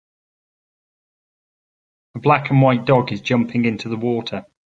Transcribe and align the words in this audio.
A 2.15 2.19
black 2.19 2.49
and 2.49 2.59
white 2.59 2.85
dog 2.85 3.11
is 3.11 3.21
jumping 3.21 3.65
into 3.65 3.87
the 3.87 3.97
water. 3.97 4.47